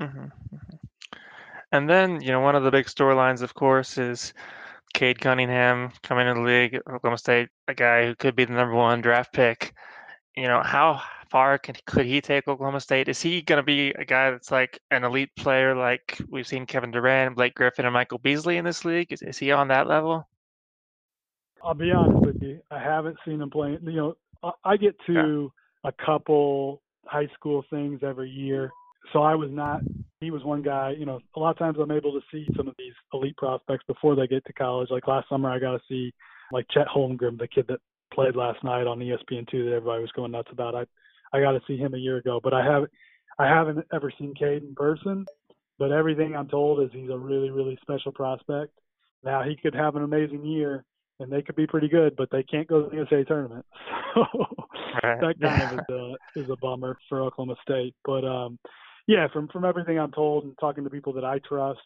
[0.00, 0.24] Mm-hmm.
[0.24, 0.76] mm-hmm.
[1.72, 4.32] And then, you know, one of the big storylines, of course, is
[4.94, 8.74] Cade Cunningham coming into the league, Oklahoma State, a guy who could be the number
[8.74, 9.74] one draft pick.
[10.36, 11.02] You know, how
[11.62, 13.08] can could he take Oklahoma State?
[13.08, 16.66] Is he going to be a guy that's like an elite player, like we've seen
[16.66, 19.12] Kevin Durant, Blake Griffin, and Michael Beasley in this league?
[19.12, 20.28] Is, is he on that level?
[21.62, 22.60] I'll be honest with you.
[22.70, 23.78] I haven't seen him playing.
[23.82, 25.50] You know, I, I get to
[25.84, 25.90] yeah.
[25.90, 28.70] a couple high school things every year
[29.12, 29.82] so I was not.
[30.20, 30.94] He was one guy.
[30.98, 33.84] You know, a lot of times I'm able to see some of these elite prospects
[33.86, 34.90] before they get to college.
[34.90, 36.12] Like last summer, I got to see
[36.52, 37.80] like Chet Holmgren, the kid that
[38.12, 40.74] played last night on ESPN two that everybody was going nuts about.
[40.74, 40.86] I
[41.32, 42.84] I got to see him a year ago, but I have
[43.38, 45.26] I haven't ever seen Cade in person.
[45.78, 48.72] But everything I'm told is he's a really really special prospect.
[49.24, 50.84] Now he could have an amazing year,
[51.20, 53.66] and they could be pretty good, but they can't go to the NCAA tournament.
[54.16, 55.20] So right.
[55.20, 57.94] that kind of is a is a bummer for Oklahoma State.
[58.02, 58.58] But um,
[59.06, 61.82] yeah, from from everything I'm told and talking to people that I trust,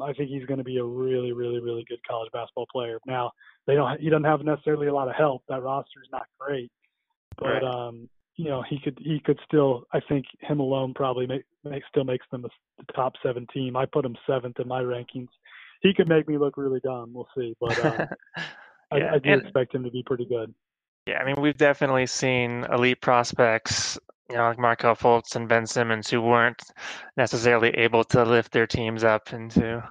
[0.00, 2.98] I think he's going to be a really, really, really good college basketball player.
[3.06, 3.32] Now,
[3.66, 4.00] they don't.
[4.00, 5.42] He doesn't have necessarily a lot of help.
[5.48, 6.70] That roster is not great,
[7.38, 7.62] but right.
[7.62, 9.86] um, you know, he could he could still.
[9.92, 13.76] I think him alone probably make, make still makes them the, the top seven team.
[13.76, 15.28] I put him seventh in my rankings.
[15.82, 17.12] He could make me look really dumb.
[17.12, 18.46] We'll see, but uh, yeah,
[18.90, 20.52] I, I do and, expect him to be pretty good.
[21.06, 23.98] Yeah, I mean, we've definitely seen elite prospects
[24.30, 26.62] you know, like Markelle Fultz and Ben Simmons, who weren't
[27.16, 29.82] necessarily able to lift their teams up into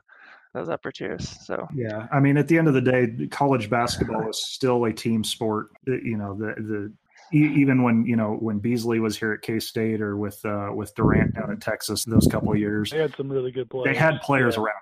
[0.54, 1.30] those upper tiers.
[1.46, 4.94] So yeah, I mean, at the end of the day, college basketball is still a
[4.94, 5.70] team sport.
[5.86, 6.94] You know, the the
[7.34, 10.94] even when you know when Beasley was here at K State or with uh, with
[10.96, 13.86] Durant down at Texas, in those couple of years, they had some really good players.
[13.86, 14.64] They had players yeah.
[14.64, 14.82] around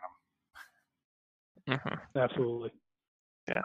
[1.67, 1.79] them.
[1.79, 2.19] Mm-hmm.
[2.19, 2.71] Absolutely.
[3.47, 3.63] Yeah.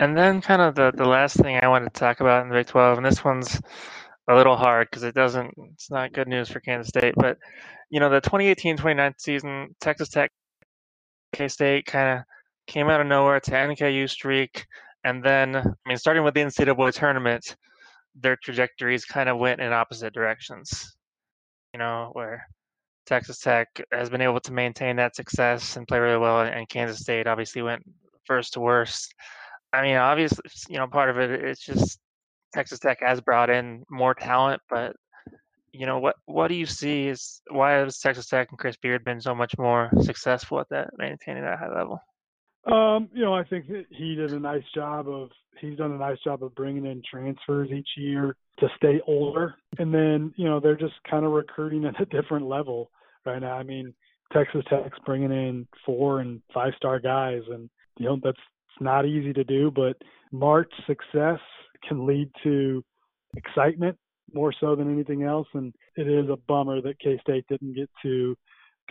[0.00, 2.54] And then, kind of the the last thing I wanted to talk about in the
[2.54, 3.60] Big Twelve, and this one's
[4.28, 5.54] a little hard because it doesn't.
[5.74, 7.14] It's not good news for Kansas State.
[7.16, 7.38] But
[7.90, 10.30] you know, the 2018-2019 season, Texas Tech,
[11.32, 12.24] K State kind of
[12.66, 14.66] came out of nowhere to NKU streak,
[15.04, 17.56] and then I mean, starting with the NCAA tournament,
[18.14, 20.96] their trajectories kind of went in opposite directions.
[21.72, 22.46] You know, where
[23.06, 27.00] Texas Tech has been able to maintain that success and play really well, and Kansas
[27.00, 27.82] State obviously went
[28.26, 29.14] first to worst.
[29.72, 31.98] I mean, obviously, you know, part of it it's just
[32.54, 34.94] Texas Tech has brought in more talent, but
[35.72, 39.04] you know what what do you see is why has Texas Tech and Chris Beard
[39.04, 41.98] been so much more successful at that maintaining that high level?
[42.70, 46.18] Um, you know, I think he did a nice job of he's done a nice
[46.22, 50.76] job of bringing in transfers each year to stay older, and then you know they're
[50.76, 52.90] just kind of recruiting at a different level
[53.26, 53.56] right now.
[53.56, 53.92] I mean,
[54.32, 58.38] Texas Tech's bringing in four and five star guys, and you know that's
[58.80, 59.96] not easy to do, but
[60.30, 61.40] March success
[61.88, 62.84] can lead to
[63.36, 63.96] excitement
[64.32, 65.48] more so than anything else.
[65.54, 68.36] And it is a bummer that K State didn't get to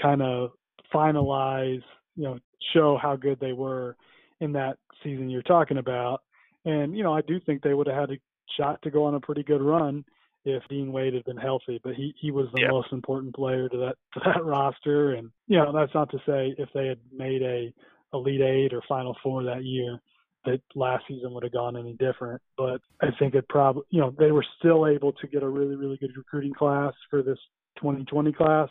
[0.02, 0.52] kind of
[0.94, 1.84] finalize,
[2.16, 2.40] you know,
[2.74, 3.96] show how good they were
[4.40, 6.22] in that season you're talking about.
[6.66, 8.20] And, you know, I do think they would have had a
[8.58, 10.04] shot to go on a pretty good run
[10.44, 12.72] if Dean Wade had been healthy, but he he was the Yep.
[12.72, 15.14] most important player to that to that roster.
[15.14, 17.74] And you know, that's not to say if they had made a
[18.14, 20.00] Elite Eight or Final Four that year
[20.46, 22.42] that last season would have gone any different.
[22.58, 25.76] But I think it probably you know they were still able to get a really
[25.76, 27.38] really good recruiting class for this
[27.78, 28.70] 2020 class,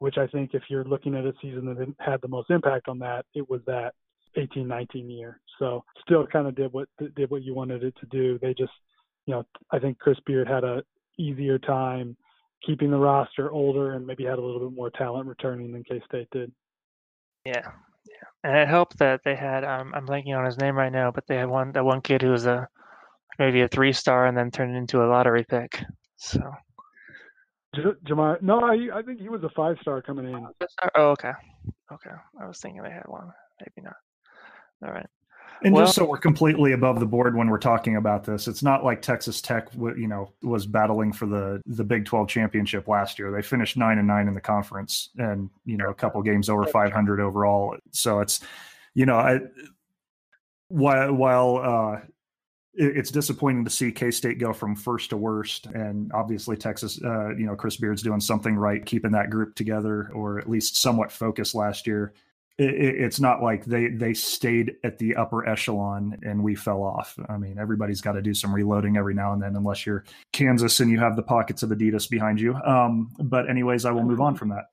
[0.00, 2.98] which I think if you're looking at a season that had the most impact on
[3.00, 3.94] that, it was that
[4.36, 5.40] 18 19 year.
[5.58, 8.38] So still kind of did what did what you wanted it to do.
[8.40, 8.72] They just
[9.26, 10.82] you know I think Chris Beard had a
[11.18, 12.16] easier time
[12.66, 16.02] keeping the roster older and maybe had a little bit more talent returning than K
[16.06, 16.50] State did.
[17.44, 17.70] Yeah,
[18.06, 19.64] yeah, and it helped that they had.
[19.64, 22.22] Um, I'm blanking on his name right now, but they had one that one kid
[22.22, 22.66] who was a
[23.38, 25.82] maybe a three star and then turned into a lottery pick.
[26.16, 26.40] So.
[27.74, 30.46] J- Jamar, no, I I think he was a five star coming in.
[30.96, 31.32] Oh, okay,
[31.92, 32.10] okay.
[32.40, 33.32] I was thinking they had one.
[33.60, 33.96] Maybe not.
[34.84, 35.06] All right.
[35.62, 38.62] And Well- just so we're completely above the board when we're talking about this, it's
[38.62, 42.88] not like Texas Tech, w- you know, was battling for the the Big Twelve championship
[42.88, 43.30] last year.
[43.30, 46.64] They finished nine and nine in the conference, and you know, a couple games over
[46.64, 47.76] five hundred overall.
[47.92, 48.40] So it's,
[48.94, 49.40] you know, I
[50.68, 52.14] while while uh, it-
[52.74, 57.30] it's disappointing to see K State go from first to worst, and obviously Texas, uh,
[57.36, 61.10] you know, Chris Beard's doing something right, keeping that group together, or at least somewhat
[61.12, 62.12] focused last year
[62.58, 66.82] it, it- it's not like they they stayed at the upper echelon and we fell
[66.82, 67.18] off.
[67.28, 70.78] I mean, everybody's got to do some reloading every now and then, unless you're Kansas
[70.80, 72.54] and you have the pockets of Adidas behind you.
[72.56, 74.64] Um, but anyways, I will move on from that.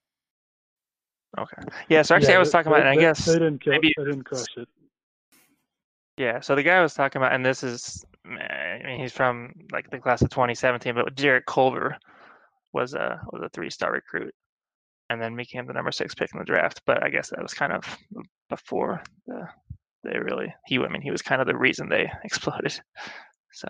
[1.37, 1.61] Okay.
[1.87, 2.01] Yeah.
[2.01, 3.93] So actually, Yeah, I was they- talking about, and I guess they didn't kill, maybe
[3.97, 4.67] they didn't crush it.
[6.18, 9.53] Yeah, so the guy I was talking about, and this is, I mean, he's from
[9.72, 11.95] like the class of 2017, but Jarrett Culver
[12.74, 14.34] was a was a three star recruit,
[15.09, 16.82] and then became the number six pick in the draft.
[16.86, 17.84] But I guess that was kind of
[18.49, 19.47] before the
[20.03, 20.80] they really he.
[20.80, 22.80] I mean, he was kind of the reason they exploded.
[23.51, 23.68] So,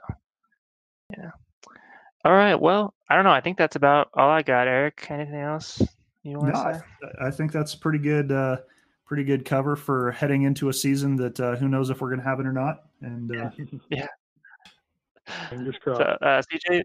[1.18, 1.32] yeah.
[2.26, 2.56] All right.
[2.56, 3.32] Well, I don't know.
[3.32, 4.68] I think that's about all I got.
[4.68, 5.82] Eric, anything else
[6.24, 6.82] you want No, to I, say?
[7.22, 8.32] I think that's pretty good.
[8.32, 8.58] Uh,
[9.08, 12.20] pretty good cover for heading into a season that uh, who knows if we're going
[12.20, 12.84] to have it or not.
[13.02, 13.50] And uh,
[13.90, 14.08] Yeah.
[15.50, 16.00] Fingers crossed.
[16.00, 16.84] So, uh, CJ,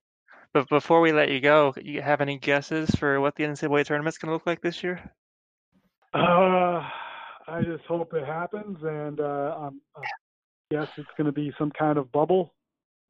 [0.52, 4.18] but before we let you go, you have any guesses for what the NCAA tournament's
[4.18, 5.00] going to look like this year?
[6.14, 6.88] Uh,
[7.48, 10.02] I just hope it happens, and uh, I'm, I
[10.70, 12.54] guess it's going to be some kind of bubble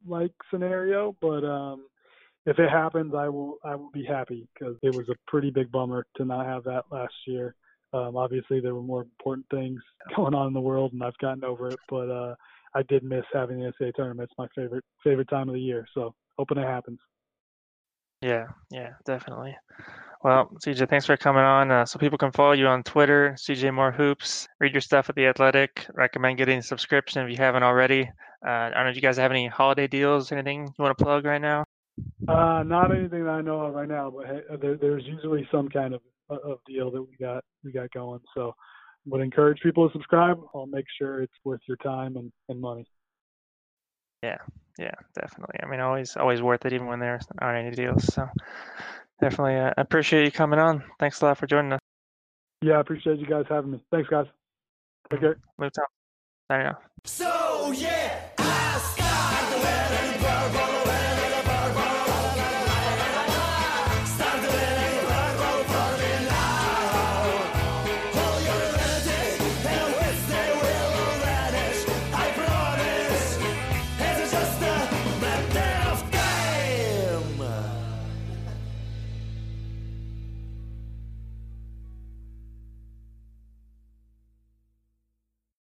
[0.06, 1.16] like scenario.
[1.20, 1.86] But um,
[2.46, 5.72] if it happens, I will I will be happy because it was a pretty big
[5.72, 7.56] bummer to not have that last year.
[7.92, 9.80] Um, obviously, there were more important things
[10.16, 11.78] going on in the world, and I've gotten over it.
[11.88, 12.34] But uh,
[12.74, 14.30] I did miss having the NCAA tournament.
[14.30, 15.86] It's my favorite favorite time of the year.
[15.94, 16.98] So hoping it happens.
[18.22, 19.56] Yeah, yeah, definitely.
[20.22, 21.72] Well, CJ, thanks for coming on.
[21.72, 24.46] Uh, so people can follow you on Twitter, CJ Moore Hoops.
[24.60, 25.86] Read your stuff at the Athletic.
[25.94, 28.08] Recommend getting a subscription if you haven't already.
[28.46, 31.04] Uh, I don't know if you guys have any holiday deals, anything you want to
[31.04, 31.64] plug right now.
[32.28, 35.68] Uh, not anything that I know of right now, but hey, there, there's usually some
[35.68, 36.00] kind of
[36.44, 38.20] of deal that we got we got going.
[38.34, 38.54] So,
[39.06, 40.38] would encourage people to subscribe.
[40.54, 42.86] I'll make sure it's worth your time and, and money.
[44.22, 44.38] Yeah,
[44.78, 45.56] yeah, definitely.
[45.62, 48.04] I mean, always always worth it, even when there aren't any deals.
[48.14, 48.28] So
[49.20, 50.84] definitely uh, appreciate you coming on.
[51.00, 51.80] Thanks a lot for joining us.
[52.62, 53.84] Yeah, I appreciate you guys having me.
[53.90, 54.26] Thanks, guys.
[55.10, 55.38] Take care.
[55.58, 55.84] Move on.
[56.48, 56.76] Signing off.
[57.04, 58.01] So yeah.